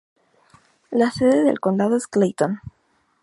La 0.89 1.11
sede 1.11 1.43
de 1.43 1.55
condado 1.57 1.95
es 1.95 2.07
Clayton. 2.07 2.59